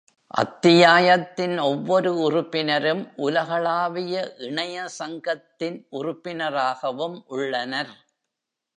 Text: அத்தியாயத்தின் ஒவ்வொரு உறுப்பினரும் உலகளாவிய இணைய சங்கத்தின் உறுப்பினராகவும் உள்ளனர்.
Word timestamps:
அத்தியாயத்தின் 0.33 1.53
ஒவ்வொரு 1.59 2.11
உறுப்பினரும் 2.17 3.03
உலகளாவிய 3.17 4.15
இணைய 4.39 4.87
சங்கத்தின் 4.99 5.79
உறுப்பினராகவும் 5.89 7.23
உள்ளனர். 7.27 7.93